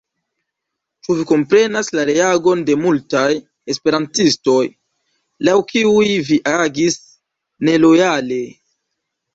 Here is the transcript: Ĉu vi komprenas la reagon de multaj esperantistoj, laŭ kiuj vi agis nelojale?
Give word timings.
Ĉu 1.07 1.17
vi 1.17 1.25
komprenas 1.31 1.91
la 1.97 2.05
reagon 2.09 2.65
de 2.71 2.77
multaj 2.85 3.27
esperantistoj, 3.75 4.65
laŭ 5.51 5.57
kiuj 5.75 6.11
vi 6.33 6.43
agis 6.57 7.01
nelojale? 7.71 8.43